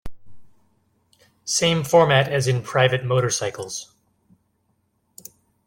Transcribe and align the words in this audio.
Same 1.45 1.83
format 1.83 2.27
as 2.27 2.47
in 2.47 2.63
private 2.63 3.05
motorcycles. 3.05 3.93